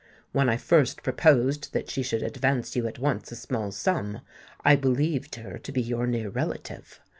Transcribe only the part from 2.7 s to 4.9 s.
you at once a small sum, I